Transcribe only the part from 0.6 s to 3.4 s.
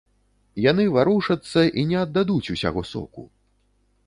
Яны варушацца і не аддадуць усяго соку.